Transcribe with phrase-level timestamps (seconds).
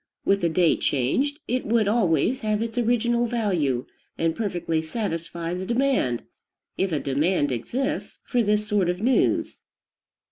[0.25, 3.85] With the date changed, it would always, have its original value,
[4.17, 6.23] and perfectly satisfy the demand,
[6.75, 9.59] if a demand exists, for this sort of news.